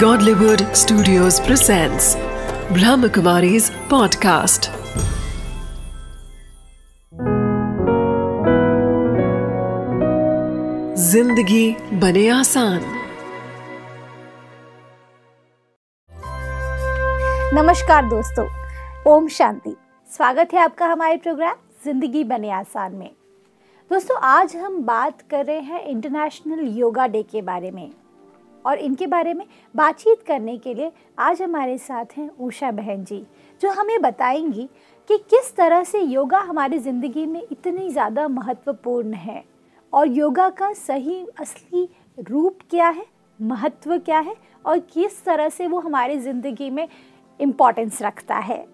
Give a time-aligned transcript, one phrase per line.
[0.00, 2.06] Godlywood Studios presents
[2.76, 4.68] Brahmakumari's podcast.
[10.98, 11.64] ज़िंदगी
[12.00, 12.80] बने आसान।
[17.54, 18.48] नमस्कार दोस्तों,
[19.12, 19.76] ओम शांति।
[20.10, 23.10] स्वागत है आपका हमारे प्रोग्राम ज़िंदगी बने आसान में।
[23.90, 27.90] दोस्तों, आज हम बात कर रहे हैं इंटरनेशनल योगा डे के बारे में।
[28.66, 33.24] और इनके बारे में बातचीत करने के लिए आज हमारे साथ हैं उषा बहन जी
[33.60, 34.68] जो हमें बताएँगी
[35.10, 39.44] कि किस तरह से योगा हमारी ज़िंदगी में इतनी ज़्यादा महत्वपूर्ण है
[39.92, 41.88] और योगा का सही असली
[42.18, 43.06] रूप क्या है
[43.40, 44.34] महत्व क्या है
[44.64, 46.86] और किस तरह से वो हमारी ज़िंदगी में
[47.40, 48.64] इम्पोर्टेंस रखता है।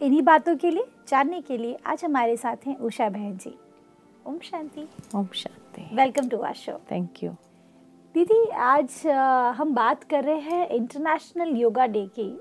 [0.00, 3.54] इन्हीं बातों के लिए जानने के लिए आज हमारे साथ हैं उषा बहन ji.
[4.26, 7.34] Om Shanti. Om Shanti. Welcome to our show thank you
[8.14, 9.02] दीदी आज
[9.56, 12.40] हम बात कर रहे हैं इंटरनेशनल योगा डे की।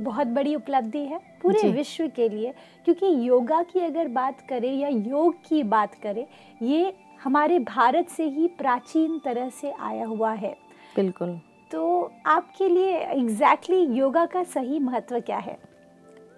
[0.00, 2.52] बहुत बड़ी उपलब्धि है पूरे विश्व के लिए
[2.84, 6.26] क्योंकि योगा की अगर बात करें या योग की बात करें
[6.62, 10.56] ये हमारे भारत से ही प्राचीन तरह से आया हुआ है।
[10.96, 15.58] बिल्कुल। तो आपके लिए एग्जैक्टली exactly योगा का सही महत्व क्या है?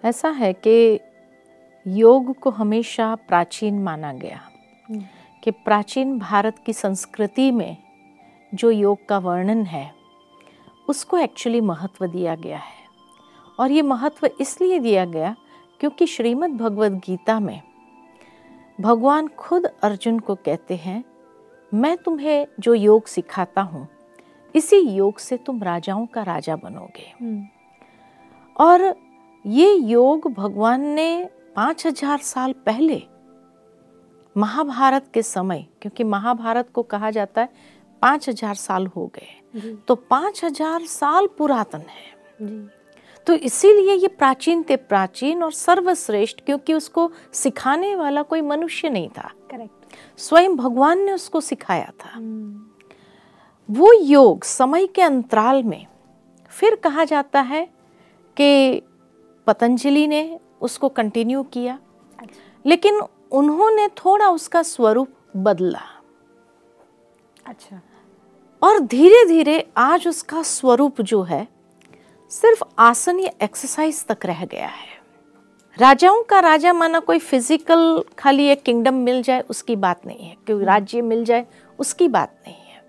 [0.03, 0.99] ऐसा है कि
[1.87, 4.39] योग को हमेशा प्राचीन माना गया।
[5.43, 7.77] कि प्राचीन भारत की संस्कृति में
[8.51, 9.91] जो योग का वर्णन है
[10.87, 12.85] उसको एक्चुअली महत्व दिया गया है।
[13.59, 15.35] और ये महत्व इसलिए दिया गया
[15.79, 17.61] क्योंकि श्रीमद् भगवद गीता में
[18.79, 21.03] भगवान खुद अर्जुन को कहते हैं
[21.71, 23.87] मैं तुम्हें जो योग सिखाता हूँ
[24.55, 27.13] इसी योग से तुम राजाओं का राजा बनोगे।
[28.55, 28.93] और
[29.45, 33.01] ये योग भगवान ने पाँच हज़ार साल पहले
[34.35, 37.49] महाभारत के समय क्योंकि महाभारत को कहा जाता है
[38.01, 42.67] पाँच हज़ार साल हो गए। तो पाँच हज़ार साल पुरातन है।
[43.27, 49.09] तो इसीलिए ये प्राचीन ते प्राचीन और सर्वश्रेष्ठ क्योंकि उसको सिखाने वाला कोई मनुष्य नहीं
[49.09, 52.19] था। करेक्ट स्वयं भगवान ने उसको सिखाया था।
[53.69, 55.85] वो योग समय के अंतराल में
[56.51, 57.65] फिर कहा जाता है
[58.37, 58.81] कि
[59.47, 61.77] पतंजलि ने उसको कंटिन्यू किया।
[62.19, 63.01] अच्छा। लेकिन
[63.31, 65.81] उन्होंने थोड़ा उसका स्वरूप बदला।
[67.45, 67.81] अच्छा।
[68.61, 71.47] और धीरे धीरे आज उसका स्वरूप जो है
[72.31, 74.95] सिर्फ़ आसन या एक्सरसाइज तक रह गया है।
[75.77, 80.35] राजाओं का राजा माना कोई फ़िज़िकल खाली एक किंगडम मिल जाए उसकी बात नहीं है।
[80.47, 81.45] कोई राज्य मिल जाए
[81.79, 82.81] उसकी बात नहीं है।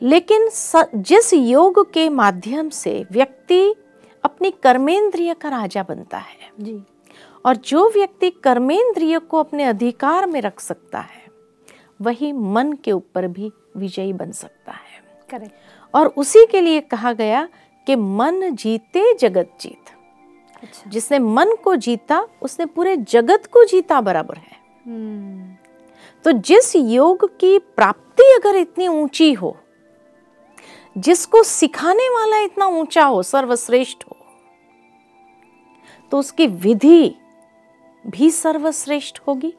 [0.00, 0.48] लेकिन
[0.96, 3.74] जिस योग के माध्यम से व्यक्ति
[4.24, 6.82] अपनी कर्मेंद्रिय का राजा बनता है जी।
[7.44, 11.26] और जो व्यक्ति कर्मेंद्रिय को अपने अधिकार में रख सकता है
[12.00, 17.12] वही मन के ऊपर भी विजयी बन सकता है। करेक्ट और उसी के लिए कहा
[17.12, 17.48] गया
[17.86, 19.94] कि मन जीते जगत जीत।
[20.62, 24.56] अच्छा। जिसने मन को जीता उसने पूरे जगत को जीता बराबर है।
[24.86, 25.56] हम्म।
[26.24, 29.56] तो जिस योग की प्राप्ति अगर इतनी ऊँची हो
[30.96, 34.16] जिसको सिखाने वाला इतना ऊँचा हो सर्वश्रेष्ठ हो
[36.12, 37.14] तो उसकी विधि
[38.04, 39.52] भी सर्वश्रेष्ठ होगी।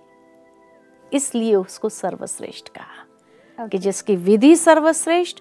[1.11, 2.98] इसलिए उसको सर्वश्रेष्ठ कहा।
[3.67, 5.37] कि जिसकी विधि सर्वश्रेष्ठ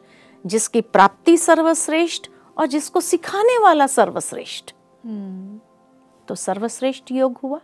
[0.46, 4.72] जिसकी प्राप्ति सर्वश्रेष्ठ और जिसको सिखाने वाला सर्वश्रेष्ठ।
[5.06, 5.60] हम्म।
[6.28, 7.60] तो सर्वश्रेष्ठ योग हुआ।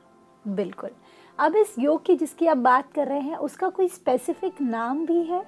[0.48, 0.90] बिल्कुल।
[1.38, 5.22] अब इस योग की जिसकी आप बात कर रहे हैं उसका कोई स्पेसिफिक नाम भी
[5.22, 5.46] है?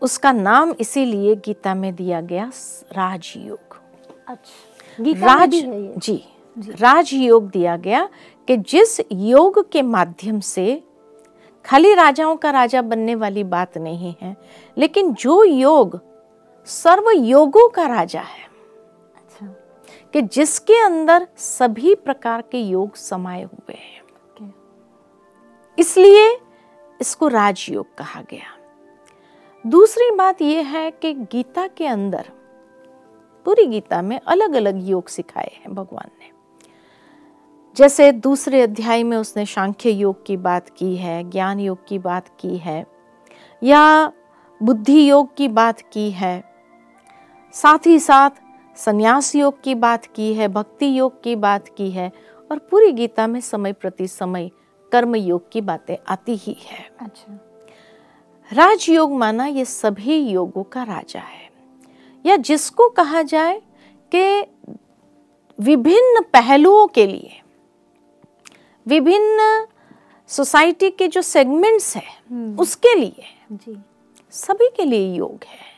[0.00, 2.52] उसका नाम इसीलिए गीता में दिया गया
[2.92, 3.80] राजयोग।
[4.28, 5.94] अच्छा। गीता राज ये?
[5.98, 6.24] जी।
[6.58, 8.08] राजयोग दिया गया
[8.46, 10.82] कि जिस योग के माध्यम से
[11.64, 14.36] खाली राजाओं का राजा बनने वाली बात नहीं है
[14.78, 16.00] लेकिन जो योग
[16.66, 18.44] सर्व योगों का राजा है।
[19.16, 19.46] अच्छा।
[20.12, 24.02] कि जिसके अंदर सभी प्रकार के योग समाये हुए हैं।
[25.78, 26.40] इसलिए
[27.00, 28.56] इसको राजयोग कहा गया।
[29.64, 32.30] दूसरी बात यह है कि गीता के अंदर
[33.46, 36.33] पूरी गीता में अलग अलग योग सिखाए हैं भगवान ने।
[37.76, 42.28] जैसे दूसरे अध्याय में उसने सांख्य योग की बात की है ज्ञान योग की बात
[42.40, 42.86] की है
[43.62, 44.12] या
[44.62, 46.44] बुद्धि योग की बात की है
[47.52, 48.30] साथ ही साथ
[48.76, 52.12] संन्यास योग की बात की है भक्ति योग की बात की है
[52.50, 54.50] और पूरी गीता में समय प्रति समय
[54.92, 57.38] कर्म योग की बातें आती ही है। अच्छा।
[58.52, 61.48] राजयोग माना ये सभी योगों का राजा है
[62.26, 63.62] या जिसको कहा जाए
[64.14, 64.40] कि
[65.58, 67.40] विभिन्न पहलुओं के लिए
[68.86, 69.66] विभिन्न
[70.30, 73.76] सोसाइटी के जो सेगमेंट्स हैं उसके लिए जी।
[74.32, 75.72] सभी के लिए योग है।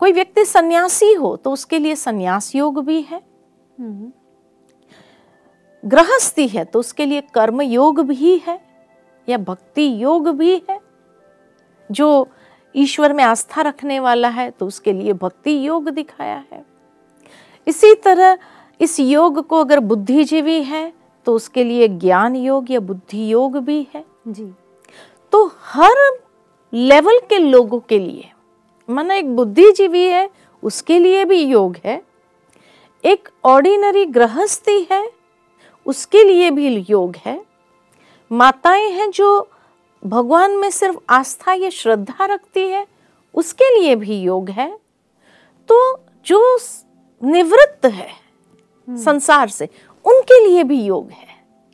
[0.00, 3.20] कोई व्यक्ति सन्यासी हो तो उसके लिए सन्यास योग भी है।
[3.78, 4.12] हम्म,
[5.84, 8.60] गृहस्थी है तो उसके लिए कर्म योग भी है
[9.28, 10.78] या भक्ति योग भी है।
[11.90, 12.28] जो
[12.74, 16.64] ईश्वर में आस्था रखने वाला है तो उसके लिए भक्ति योग दिखाया है।
[17.66, 18.38] इसी तरह
[18.80, 20.92] इस योग को अगर बुद्धिजीवी है
[21.26, 24.52] तो उसके लिए ज्ञान योग या बुद्धि योग भी है। जी।
[25.32, 25.96] तो हर
[26.72, 28.30] लेवल के लोगों के लिए
[28.88, 30.28] माना एक बुद्धिजीवी है
[30.62, 32.02] उसके लिए भी योग है
[33.04, 35.10] एक ऑर्डिनरी गृहस्थी है
[35.86, 37.44] उसके लिए भी योग है।
[38.30, 39.48] माताएँ हैं जो
[40.02, 42.86] भगवान में सिर्फ़ आस्था या श्रद्धा रखती है
[43.34, 44.70] उसके लिए भी योग है।
[45.68, 45.78] तो
[46.26, 46.58] जो
[47.22, 48.08] निवृत्त है
[48.88, 49.68] संसार से
[50.06, 51.26] उनके लिए भी योग है।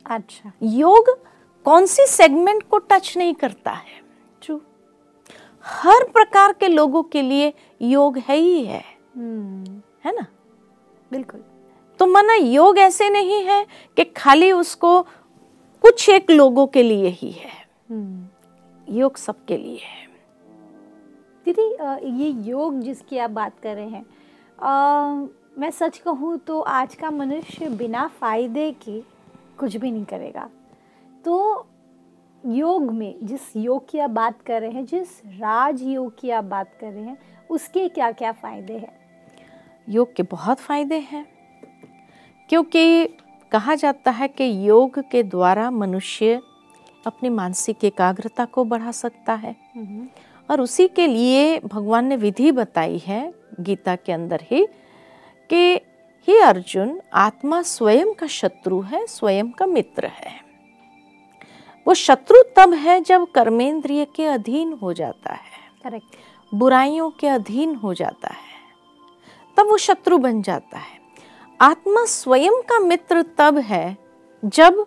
[0.05, 1.19] अच्छा। योग
[1.65, 4.01] कौन सी सेगमेंट को टच नहीं करता है?
[4.41, 4.61] ट्रू
[5.65, 8.83] हर प्रकार के लोगों के लिए योग है ही है।
[9.17, 10.25] हम्म। है ना?
[11.11, 11.43] बिल्कुल।
[11.99, 15.01] तो माना योग ऐसे नहीं है कि खाली उसको
[15.81, 18.27] कुछ एक लोगों के लिए ही है। हम्म।
[18.95, 20.01] योग सबके लिए है।
[21.45, 21.75] दीदी
[22.23, 24.05] ये योग जिसकी आप बात कर रहे हैं
[25.51, 28.99] मैं सच कहूँ तो आज का मनुष्य बिना फ़ायदे के
[29.57, 30.47] कुछ भी नहीं करेगा।
[31.25, 31.67] तो
[32.43, 36.43] योग में जिस योग की आप बात कर रहे हैं जिस राज योग की आप
[36.43, 37.17] बात कर रहे हैं
[37.49, 38.93] उसके क्या क्या फ़ायदे हैं?
[39.89, 41.25] योग के बहुत फ़ायदे हैं।
[42.49, 43.07] क्योंकि
[43.51, 46.41] कहा जाता है कि योग के द्वारा मनुष्य
[47.05, 49.55] अपनी मानसिक एकाग्रता को बढ़ा सकता है।
[50.49, 54.67] और उसी के लिए भगवान ने विधि बताई है गीता के अंदर ही
[55.53, 55.81] कि
[56.27, 60.41] हे अर्जुन आत्मा स्वयं का शत्रु है स्वयं का मित्र है।
[61.87, 66.15] वो शत्रु तब है जब कर्मेंद्रिय के अधीन हो जाता है। करेक्ट
[66.55, 68.51] बुराइयों के अधीन हो जाता है।
[69.57, 70.99] तब वो शत्रु बन जाता है।
[71.61, 73.97] आत्मा स्वयं का मित्र तब है
[74.45, 74.85] जब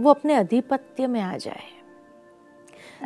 [0.00, 1.64] वो अपने अधिपत्य में आ जाए।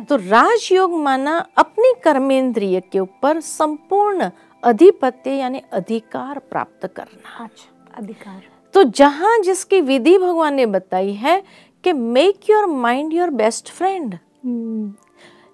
[0.03, 4.29] तो राजयोग माना अपनी कर्मेंद्रिय के ऊपर संपूर्ण
[4.63, 8.41] अधिपत्य यानी अधिकार प्राप्त करना। अच्छा अधिकार।
[8.73, 11.41] तो जहाँ जिसकी विधि भगवान ने बताई है
[11.83, 14.17] कि make your mind your best friend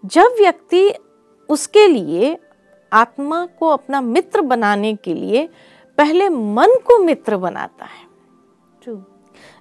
[0.03, 0.91] जब व्यक्ति
[1.49, 2.37] उसके लिए
[2.91, 5.47] आत्मा को अपना मित्र बनाने के लिए
[5.97, 8.05] पहले मन को मित्र बनाता है।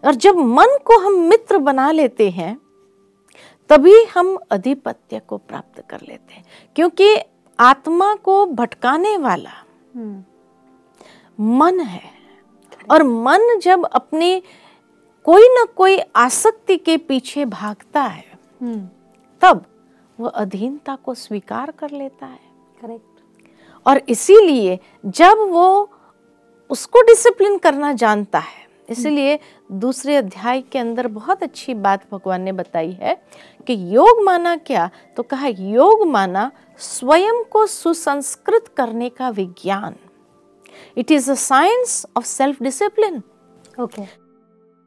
[0.02, 2.56] और जब मन को हम मित्र बना लेते हैं
[3.70, 6.44] तभी हम अधिपत्य को प्राप्त कर लेते हैं।
[6.76, 7.16] क्योंकि
[7.58, 9.53] आत्मा को भटकाने वाला
[11.38, 12.11] मन है।
[12.91, 14.43] और मन जब अपनी
[15.26, 18.38] कोई ना कोई आसक्ति के पीछे भागता है
[19.43, 19.64] तब
[20.19, 22.38] वह अधीनता को स्वीकार कर लेता है।
[22.82, 25.91] करेक्ट और इसीलिए जब वो
[26.70, 29.38] उसको डिसिप्लिन करना जानता है इसलिए
[29.73, 33.14] दूसरे अध्याय के अंदर बहुत अच्छी बात भगवान ने बताई है
[33.67, 34.88] कि योग माना क्या?
[35.17, 39.94] तो कहा योग माना स्वयं को सुसंस्कृत करने का विज्ञान।
[40.96, 43.23] It is a science of self discipline
[43.81, 44.02] okay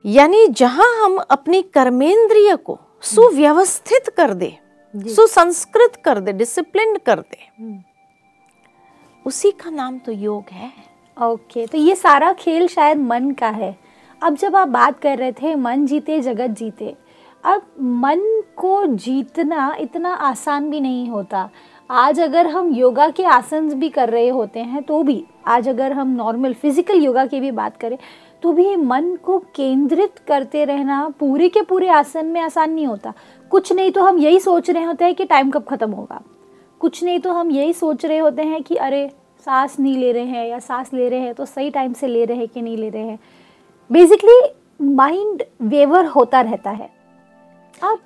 [0.06, 4.58] यानी जहाँ हम अपनी कर्मेंद्रिय को सुव्यवस्थित कर दे
[4.94, 7.78] सुसंस्कृत कर दे डिसिप्लिन कर दे
[9.26, 10.72] उसी का नाम तो योग है।
[11.18, 13.76] ओके okay, तो ये सारा खेल शायद मन का है।
[14.22, 16.96] अब जब आप बात कर रहे थे मन जीते जगत जीते
[17.44, 18.22] अब मन
[18.58, 21.50] को जीतना इतना आसान भी नहीं होता।
[21.90, 25.94] आज अगर हम योगा के आसन भी कर रहे होते हैं तो भी आज अगर
[25.94, 27.98] हम नॉर्मल फ़िज़िकल योगा की भी बात करें
[28.44, 33.14] तो भी मन को केंद्रित करते रहना पूरे के पूरे आसन में आसान नहीं होता।
[33.52, 36.22] कुछ नहीं तो हम यही सोच रहे होते हैं कि टाइम कब ख़त्म होगा।
[36.82, 39.08] कुछ नहीं तो हम यही सोच रहे होते हैं कि अरे
[39.48, 42.26] सांस नहीं ले रहे हैं या सांस ले रहे हैं तो सही टाइम से ले
[42.26, 43.20] रहे हैं कि नहीं ले रहे हैं।
[43.90, 44.42] बेसिकली
[44.86, 46.90] माइंड वेवर होता रहता है।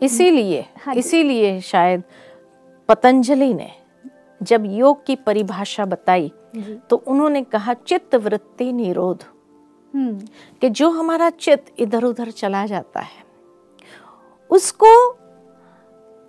[0.02, 2.04] इसीलिए हाँ इसीलिए शायद
[2.88, 3.72] पतंजलि ने
[4.44, 6.32] जब योग की परिभाषा बताई
[6.90, 9.24] तो उन्होंने कहा चित्त वृत्ति निरोध।
[9.96, 10.20] हम्म।
[10.62, 13.24] कि जो हमारा चित्त इधर उधर चला जाता है
[14.50, 15.10] उसको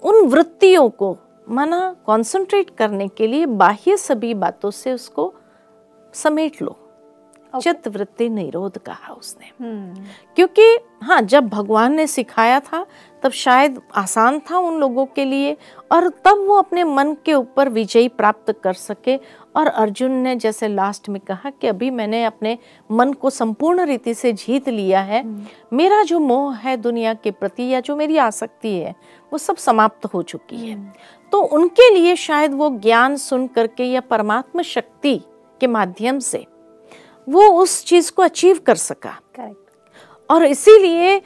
[0.02, 1.16] उन वृत्तियों को
[1.48, 5.34] माना कंसंट्रेट करने के लिए बाह्य सभी बातों से उसको
[6.14, 6.83] समेट लो।
[7.60, 10.04] चित्त वृत्ति निरोध कहा उसने। हम्म।
[10.36, 12.86] क्योंकि हाँ जब भगवान ने सिखाया था
[13.22, 15.56] तब शायद आसान था उन लोगों के लिए
[15.92, 19.16] और तब वो अपने मन के ऊपर विजय प्राप्त कर सके।
[19.56, 22.58] और अर्जुन ने जैसे लास्ट में कहा कि अभी मैंने अपने
[22.90, 25.24] मन को संपूर्ण रीति से जीत लिया है।
[25.72, 28.94] मेरा जो मोह है दुनिया के प्रति या जो मेरी आसक्ति है
[29.32, 30.92] वो सब समाप्त हो चुकी है।
[31.32, 35.20] तो उनके लिए शायद वो ज्ञान सुन करके या परमात्मा शक्ति
[35.60, 36.46] के माध्यम से
[37.28, 41.20] वो उस चीज़ को अचीव कर सका। करेक्ट और इसीलिए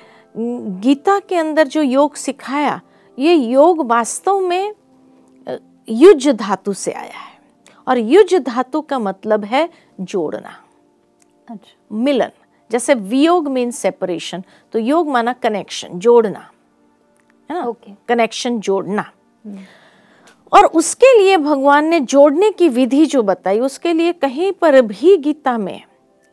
[0.80, 2.80] गीता के अंदर जो योग सिखाया
[3.18, 4.74] ये योग वास्तव में
[5.88, 7.36] युज धातु से आया है।
[7.88, 9.68] और युज धातु का मतलब है
[10.00, 10.56] जोड़ना।
[11.48, 12.30] अच्छा। मिलन
[12.70, 16.50] जैसे वियोग मीन सेपरेशन तो योग माना कनेक्शन जोड़ना।
[17.50, 17.64] है ना?
[17.64, 17.92] Okay.
[18.08, 19.10] कनेक्शन जोड़ना।
[20.52, 25.16] और उसके लिए भगवान ने जोड़ने की विधि जो बताई उसके लिए कहीं पर भी
[25.16, 25.82] गीता में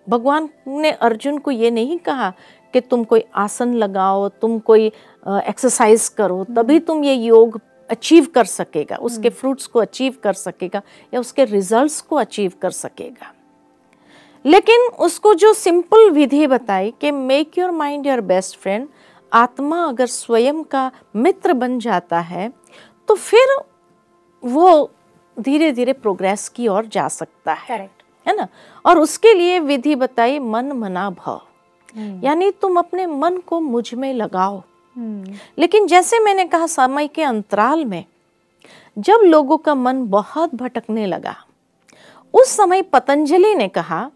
[0.09, 2.33] भगवान ने अर्जुन को ये नहीं कहा
[2.73, 4.87] कि तुम कोई आसन लगाओ तुम कोई
[5.27, 7.59] एक्सरसाइज करो तभी तुम ये योग
[7.89, 10.81] अचीव कर सकेगा उसके फ्रूट्स को अचीव कर सकेगा
[11.13, 13.33] या उसके रिजल्ट्स को अचीव कर सकेगा।
[14.45, 18.87] लेकिन उसको जो सिंपल विधि बताई कि make your mind your best friend
[19.33, 22.51] आत्मा अगर स्वयं का मित्र बन जाता है
[23.07, 23.55] तो फिर
[24.43, 24.91] वो
[25.37, 27.94] धीरे धीरे प्रोग्रेस की ओर जा सकता है।
[28.25, 28.47] है ना?
[28.85, 31.41] और उसके लिए विधि बताई मन मना भव।
[32.23, 34.61] यानी तुम अपने मन को मुझमें लगाओ।
[35.57, 38.03] लेकिन जैसे मैंने कहा समय के अंतराल में
[38.97, 41.35] जब लोगों का मन बहुत भटकने लगा
[42.33, 44.11] उस समय पतंजलि ने कहा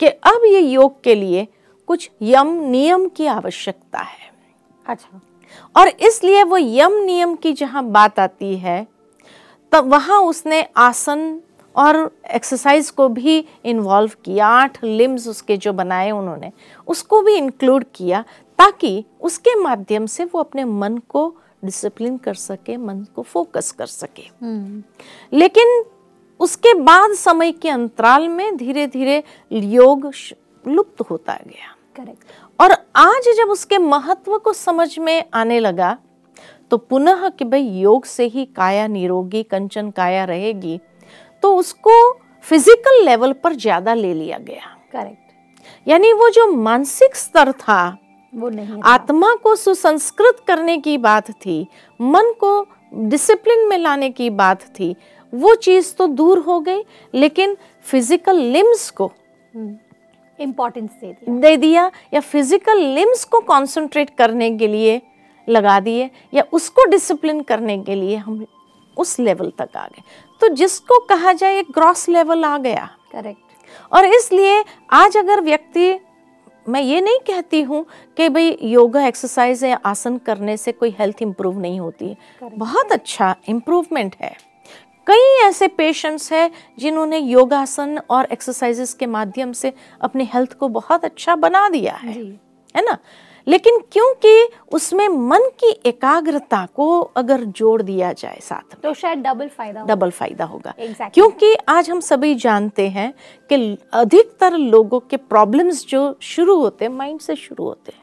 [0.00, 1.46] कि अब ये योग के लिए
[1.88, 4.30] कुछ यम नियम की आवश्यकता है।
[4.86, 5.20] अच्छा।
[5.76, 8.86] और इसलिए वो यम नियम की जहाँ बात आती है
[9.72, 11.40] तब वहाँ उसने आसन
[11.76, 11.96] और
[12.30, 16.50] एक्सरसाइज को भी इन्वॉल्व किया आठ लिम्स उसके जो बनाए उन्होंने
[16.86, 18.24] उसको भी इंक्लूड किया
[18.58, 23.86] ताकि उसके माध्यम से वो अपने मन को डिसिप्लिन कर सके मन को फोकस कर
[23.86, 24.22] सके।
[25.32, 25.82] लेकिन
[26.40, 30.10] उसके बाद समय के अंतराल में धीरे धीरे योग
[30.64, 35.96] लुप्त होता गया। करेक्ट और आज जब उसके महत्व को समझ में आने लगा
[36.70, 40.80] तो पुनः कि भाई योग से ही काया निरोगी कंचन काया रहेगी
[41.42, 41.96] तो उसको
[42.44, 47.98] फ़िज़िकल लेवल पर ज़्यादा ले लिया गया। करेक्ट यानी वो जो मानसिक स्तर था
[48.34, 51.66] वो नहीं। आत्मा को सुसंस्कृत करने की बात थी
[52.00, 54.94] मन को डिसिप्लिन में लाने की बात थी
[55.32, 56.82] वो चीज़ तो दूर हो गई
[57.14, 57.56] लेकिन
[57.86, 59.10] फ़िज़िकल लिम्स को
[60.38, 65.00] इम्पोर्टेंस दे दिया। दे दिया या फ़िज़िकल लिम्स को कंसंट्रेट करने के लिए
[65.48, 68.44] लगा दिए या उसको डिसिप्लिन करने के लिए हम
[68.96, 70.02] उस लेवल तक आ गए।
[70.40, 75.98] तो जिसको कहा जाए एक ग्रॉस लेवल आ गया। करेक्ट और इसलिए आज अगर व्यक्ति
[76.66, 77.84] मैं ये नहीं कहती हूँ
[78.16, 82.58] कि भाई योगा एक्सरसाइज या आसन करने से कोई हेल्थ इंप्रूव नहीं होती। है Correct.
[82.58, 84.36] बहुत अच्छा इम्प्रूवमेंट है।
[85.06, 91.04] कई ऐसे पेशेंट्स हैं जिन्होंने योगासन और एक्सरसाइजेस के माध्यम से अपनी हेल्थ को बहुत
[91.04, 92.12] अच्छा बना दिया है।
[92.76, 92.96] है ना?
[93.46, 99.18] लेकिन क्योंकि उसमें मन की एकाग्रता को अगर जोड़ दिया जाए साथ में तो शायद
[99.18, 101.14] डबल फ़ायदा डबल फ़ायदा होगा। Exactly.
[101.14, 103.12] क्योंकि आज हम सभी जानते हैं
[103.50, 108.00] कि अधिकतर लोगों के प्रॉब्लम्स जो शुरू होते हैं माइंड से शुरू होते हैं।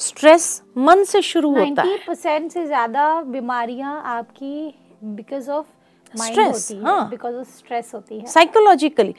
[0.00, 5.66] स्ट्रेस मन से शुरू होता है। परसेंट से ज़्यादा बीमारियाँ आपकी बिकॉज़ ऑफ़
[6.14, 9.14] है हाँ। बिकॉज़ ऑफ़ स्ट्रेस होती है। साइकोलॉजिकली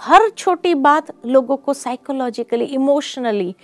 [0.00, 3.54] हर छोटी बात लोगों को साइकोलॉजिकली इमोशनली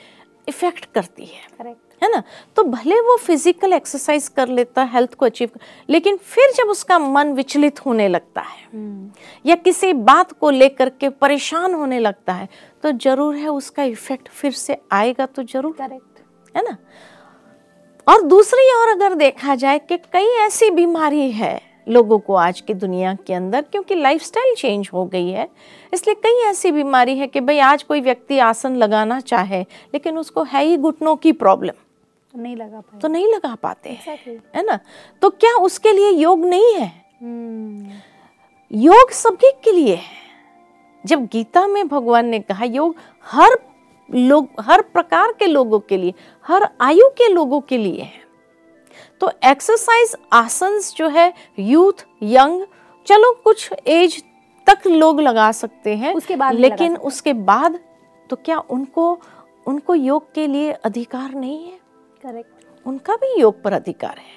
[0.48, 2.22] इफ़ेक्ट करती है। करेक्ट है ना?
[2.56, 5.50] तो भले वो फ़िज़िकल एक्सरसाइज कर लेता हेल्थ को अचीव
[5.88, 9.10] लेकिन फिर जब उसका मन विचलित होने लगता है
[9.44, 12.48] या किसी बात को लेकर के परेशान होने लगता है
[12.82, 16.76] तो ज़रूर है उसका इफ़ेक्ट फिर से आएगा तो ज़रूर। करेक्ट है ना?
[18.06, 22.74] और दूसरी ओर अगर देखा जाए कि कई ऐसी बीमारी है लोगों को आज की
[22.74, 25.48] दुनिया के अंदर क्योंकि लाइफस्टाइल चेंज हो गई है।
[25.94, 29.60] इसलिए कई ऐसी बीमारी है कि भाई आज कोई व्यक्ति आसन लगाना चाहे
[29.94, 31.72] लेकिन उसको है ही घुटनों की प्रॉब्लम
[32.34, 34.38] तो नहीं लगा पाए। तो नहीं लगा पाते Exactly.
[34.56, 34.78] है ना?
[35.22, 36.90] तो क्या उसके लिए योग नहीं है?
[37.22, 37.90] हम्म,
[38.70, 40.24] योग सभी के लिए है।
[41.04, 43.58] जब गीता में भगवान ने कहा योग हर
[44.10, 46.14] लोग हर प्रकार के लोगों के लिए
[46.44, 48.25] हर आयु के लोगों के लिए है।
[49.20, 52.64] तो एक्सरसाइज आसन्स जो है यूथ यंग
[53.06, 54.22] चलो कुछ एज
[54.66, 57.78] तक लोग लगा सकते हैं उसके बाद लेकिन। उसके बाद
[58.30, 59.18] तो क्या उनको
[59.66, 61.78] उनको योग के लिए अधिकार नहीं है?
[62.22, 64.34] करेक्ट उनका भी योग पर अधिकार है।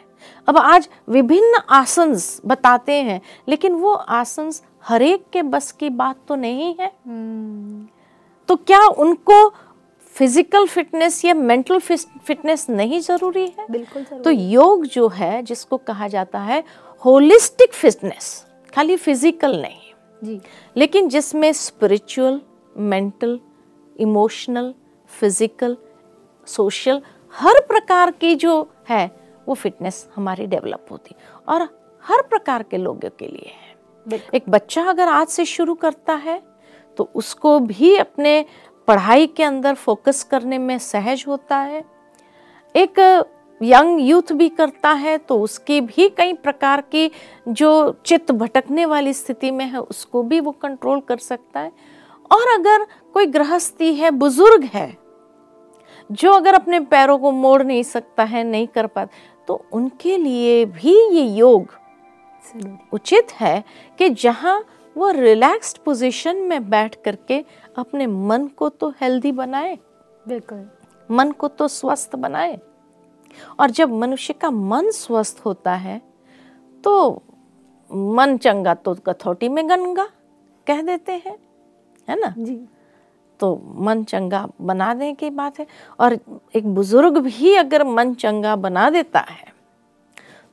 [0.48, 4.51] अब आज विभिन्न आसन बताते हैं लेकिन वो आसन
[4.86, 7.88] हरेक के बस की बात तो नहीं है। हम्म,
[8.50, 9.48] तो क्या उनको
[10.19, 15.77] फ़िज़िकल फिटनेस या मेंटल फिटनेस नहीं ज़रूरी है। बिल्कुल ज़रूरी तो योग जो है जिसको
[15.79, 16.63] कहा जाता है
[17.01, 20.39] होलिस्टिक फिटनेस खाली फ़िज़िकल नहीं जी।
[20.75, 22.41] लेकिन जिसमें spiritual
[22.75, 23.39] mental
[23.95, 24.73] emotional
[25.11, 25.77] physical
[26.47, 27.01] social
[27.33, 29.05] हर प्रकार की जो है
[29.47, 31.15] वो फिटनेस हमारी डेवलप होती
[31.47, 31.67] और
[32.03, 36.41] हर प्रकार के लोगों के लिए है। एक बच्चा अगर आज से शुरू करता है
[36.97, 38.43] तो उसको भी अपने
[38.89, 41.84] पढ़ाई के अंदर फोकस करने में सहज होता है।
[42.75, 43.00] एक
[43.62, 47.12] यंग यूथ भी करता है तो उसकी भी कई प्रकार की
[47.48, 47.69] जो
[48.05, 51.72] चित्त भटकने वाली स्थिति में है उसको भी वो कंट्रोल कर सकता है।
[52.31, 54.98] और अगर कोई गृहस्थी है बुज़ुर्ग है
[56.12, 60.65] जो अगर अपने पैरों को मोड़ नहीं सकता है नहीं कर पाता तो उनके लिए
[60.65, 61.77] भी ये योग
[62.93, 63.63] उचित है
[64.00, 64.63] कि जहाँ
[65.00, 67.44] वो रिलैक्स्ड पोजीशन में बैठ करके
[67.77, 69.77] अपने मन को तो हेल्दी बनाए।
[70.25, 70.65] बिल्कुल।
[71.10, 72.60] मन को तो स्वस्थ बनाए।
[73.60, 76.01] और जब मनुष्य का मन स्वस्थ होता है
[76.84, 77.22] तो
[77.89, 80.08] मन चंगा तो कथौटी में गंगा
[80.68, 81.38] कह देते हैं
[82.08, 82.34] है ना?
[82.38, 82.60] जी।
[83.39, 85.65] तो मन चंगा बना देने की बात है।
[86.00, 86.18] और
[86.56, 89.48] एक बुज़ुर्ग भी अगर मन चंगा बना देता है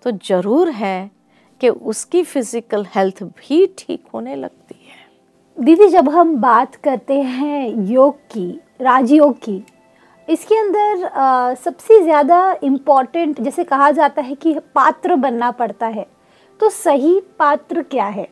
[0.04, 1.10] तो ज़रूर है
[1.60, 7.68] कि उसकी फ़िज़िकल हेल्थ भी ठीक होने लगती है। दीदी जब हम बात करते हैं
[7.88, 8.48] योग की
[8.80, 9.62] राजयोग की
[10.28, 16.06] इसके अंदर आ, सबसे ज़्यादा इंपॉर्टेंट जैसे कहा जाता है कि पात्र बनना पड़ता है
[16.60, 18.28] तो सही पात्र क्या है?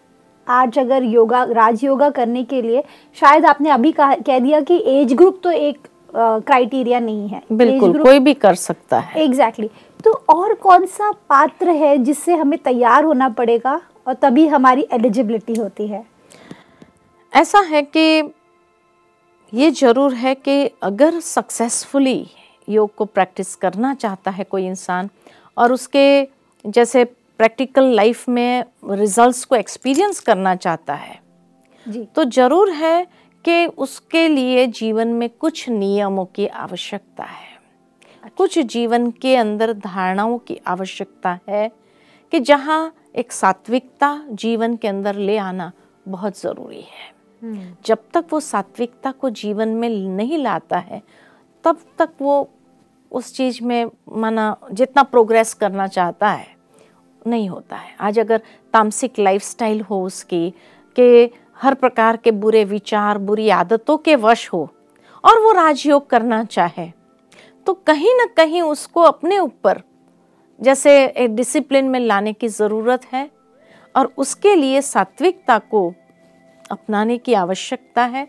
[0.46, 2.82] आज अगर योगा राजयोगा करने के लिए
[3.16, 8.02] शायद आपने अभी कहा कह दिया कि एज ग्रुप तो एक क्राइटेरिया नहीं है। बिल्कुल
[8.02, 9.93] कोई भी कर सकता है। Exactly exactly.
[10.14, 15.86] और कौन सा पात्र है जिससे हमें तैयार होना पड़ेगा और तभी हमारी एलिजिबिलिटी होती
[15.86, 16.04] है
[17.32, 18.32] ऐसा है कि
[19.54, 22.26] ये ज़रूर है कि अगर सक्सेसफुली
[22.68, 25.10] योग को प्रैक्टिस करना चाहता है कोई इंसान
[25.58, 26.28] और उसके
[26.64, 31.20] जैसे प्रैक्टिकल लाइफ में रिजल्ट्स को एक्सपीरियंस करना चाहता है
[31.88, 33.06] जी तो ज़रूर है
[33.44, 37.53] कि उसके लिए जीवन में कुछ नियमों की आवश्यकता है।
[38.28, 41.70] कुछ जीवन के अंदर धारणाओं की आवश्यकता है
[42.32, 45.72] कि जहाँ एक सात्विकता जीवन के अंदर ले आना
[46.08, 51.02] बहुत ज़रूरी है। हम्म। जब तक वो सात्विकता को जीवन में नहीं लाता है
[51.64, 52.50] तब तक वो
[53.12, 56.56] उस चीज़ में माना जितना प्रोग्रेस करना चाहता है
[57.26, 58.40] नहीं होता है। आज अगर
[58.72, 60.50] तामसिक लाइफस्टाइल हो उसकी
[60.96, 61.30] कि
[61.62, 64.68] हर प्रकार के बुरे विचार बुरी आदतों के वश हो
[65.24, 66.90] और वो राजयोग करना चाहे
[67.66, 69.82] तो कहीं ना कहीं उसको अपने ऊपर
[70.60, 73.28] जैसे एक डिसिप्लिन में लाने की ज़रूरत है
[73.94, 75.92] और उसके लिए सात्विकता को
[76.70, 78.26] अपनाने की आवश्यकता है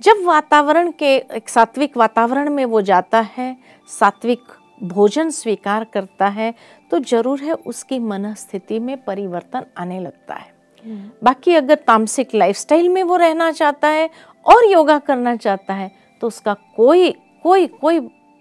[0.00, 3.56] जब वातावरण के एक सात्विक वातावरण में वो जाता है
[3.88, 4.40] सात्विक
[4.84, 6.52] भोजन स्वीकार करता है
[6.90, 10.54] तो ज़रूर है उसकी मन स्थिति में परिवर्तन आने लगता है
[10.84, 14.08] हम्म। बाकी अगर तामसिक लाइफस्टाइल में वो रहना चाहता है
[14.46, 15.90] और योगा करना चाहता है
[16.22, 17.10] तो उसका कोई
[17.44, 18.00] कोई कोई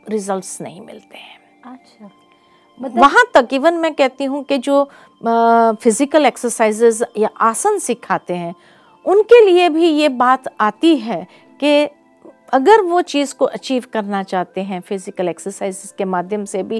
[0.09, 2.09] रिजल्ट्स नहीं मिलते हैं। अच्छा।
[2.79, 4.83] मतलब वहाँ तक इवन मैं कहती हूँ कि जो
[5.23, 8.53] फ़िज़िकल एक्सरसाइजेज या आसन सिखाते हैं
[9.05, 11.25] उनके लिए भी ये बात आती है
[11.59, 11.87] कि
[12.53, 16.79] अगर वो चीज़ को अचीव करना चाहते हैं फ़िज़िकल एक्सरसाइज के माध्यम से भी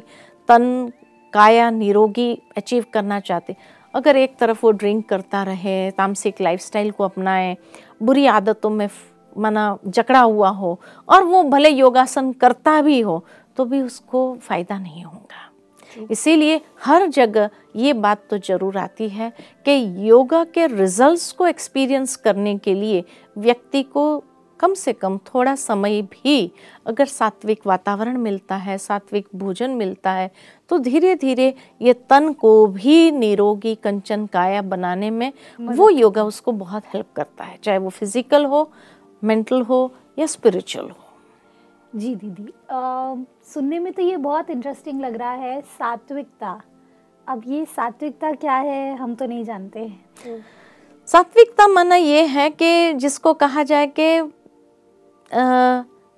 [0.50, 0.92] तन
[1.34, 3.56] काया निरोगी अचीव करना चाहते
[3.94, 7.56] अगर एक तरफ़ वो ड्रिंक करता रहे तामसिक लाइफस्टाइल को अपनाए
[8.04, 8.88] बुरी आदतों में
[9.38, 13.24] मना जकड़ा हुआ हो और वो भले योगासन करता भी हो
[13.58, 19.32] तो भी उसको फ़ायदा नहीं होगा। इसीलिए हर जगह ये बात तो ज़रूर आती है
[19.66, 23.04] कि योगा के रिजल्ट्स को एक्सपीरियंस करने के लिए
[23.38, 24.24] व्यक्ति को
[24.60, 26.52] कम से कम थोड़ा समय भी
[26.88, 30.32] अगर सात्विक वातावरण मिलता है सात्विक भोजन मिलता है
[30.70, 36.52] तो धीरे धीरे ये तन को भी निरोगी कंचन काया बनाने में वो योगा उसको
[36.52, 38.72] बहुत हेल्प करता है चाहे वो फ़िज़िकल हो
[39.26, 40.98] मेंटल हो या स्पिरिचुअल हो?
[41.96, 42.54] जी दीदी
[43.54, 46.62] सुनने में तो ये बहुत इंटरेस्टिंग लग रहा है सात्विकता।
[47.28, 49.88] अब ये सात्विकता क्या है हम तो नहीं जानते।
[50.26, 50.40] तो...
[51.08, 54.22] सात्विकता माना ये है कि जिसको कहा जाए कि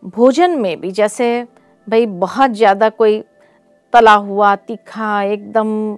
[0.04, 1.48] भोजन में भी जैसे
[1.88, 3.22] भाई बहुत ज़्यादा कोई
[3.94, 5.98] तला हुआ तीखा एकदम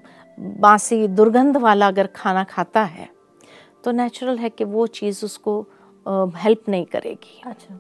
[0.60, 3.10] बासी दुर्गंध वाला अगर खाना खाता है
[3.84, 5.62] तो नेचुरल है कि वो चीज़ उसको
[6.38, 7.80] हेल्प नहीं करेगी अच्छा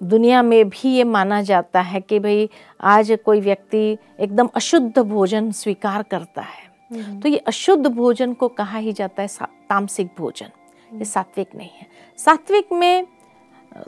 [0.00, 2.48] दुनिया में भी ये माना जाता है कि भाई
[2.80, 3.86] आज कोई व्यक्ति
[4.20, 9.22] एकदम अशुद्ध भोजन स्वीकार करता है हम्म। तो ये अशुद्ध भोजन को कहा ही जाता
[9.22, 9.28] है
[9.68, 11.86] तामसिक भोजन ये हम्म। सात्विक नहीं है
[12.18, 13.06] सात्विक में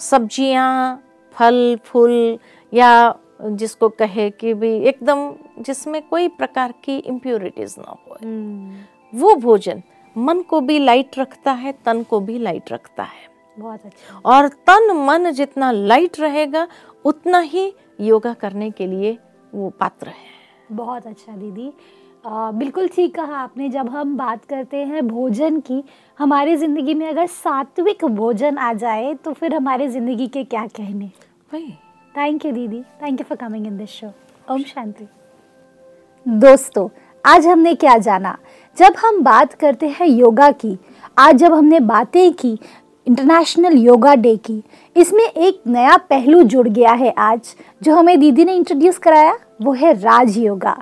[0.01, 1.03] सब्ज़ियाँ
[1.37, 2.39] फल फूल
[2.73, 9.35] या जिसको कहे कि भी एकदम जिसमें कोई प्रकार की इम्प्योरिटीज ना हो हम्म। वो
[9.37, 9.83] भोजन
[10.17, 14.49] मन को भी लाइट रखता है तन को भी लाइट रखता है। बहुत अच्छा। और
[14.67, 16.67] तन मन जितना लाइट रहेगा
[17.05, 19.17] उतना ही योगा करने के लिए
[19.53, 20.35] वो पात्र है।
[20.73, 21.73] बहुत अच्छा दीदी।
[22.25, 25.83] आ, बिल्कुल ठीक कहा आपने। जब हम बात करते हैं भोजन की
[26.19, 31.11] हमारी ज़िंदगी में अगर सात्विक भोजन आ जाए तो फिर हमारी ज़िंदगी के क्या कहने?
[31.53, 31.73] वही।
[32.15, 34.13] थैंक यू दीदी। Thank you for coming in this show
[34.51, 35.09] Om Shanti.
[36.27, 36.89] दोस्तों
[37.25, 38.37] आज हमने क्या जाना?
[38.79, 40.77] जब हम बात करते हैं योगा की,
[41.17, 42.59] आज जब हमने बातें की
[43.07, 44.63] इंटरनेशनल योगा डे की,
[44.97, 49.73] इसमें एक नया पहलू जुड़ गया है आज, जो हमें दीदी ने इंट्रोड्यूस कराया, वो
[49.73, 50.77] है राज योगा।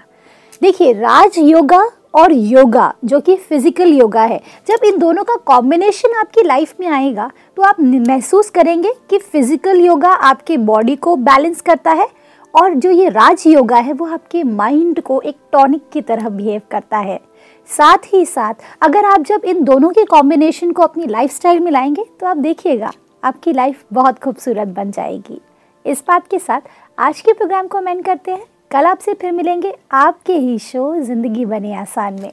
[0.62, 1.83] देखिए, राज योगा
[2.14, 6.87] और योगा, जो कि फ़िज़िकल योगा है, जब इन दोनों का कॉम्बिनेशन आपकी लाइफ में
[6.88, 12.09] आएगा तो आप महसूस करेंगे कि फ़िज़िकल योगा आपके बॉडी को बैलेंस करता है,
[12.54, 16.61] और जो ये राज योगा है, वो आपके माइंड को एक टॉनिक की तरह बिहेव
[16.70, 17.20] करता है।
[17.68, 22.05] साथ ही साथ अगर आप जब इन दोनों के कॉम्बिनेशन को अपनी लाइफस्टाइल में लाएँगे
[22.20, 22.90] तो आप देखिएगा,
[23.22, 25.40] आपकी लाइफ बहुत खूबसूरत बन जाएगी।
[25.85, 26.61] इस बात के साथ
[26.98, 31.44] आज के प्रोग्राम को मैं करते हैं। कल आपसे फिर मिलेंगे आपके ही शो ज़िंदगी
[31.46, 32.33] बने आसान में।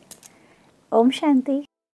[0.91, 1.63] ओम शांति।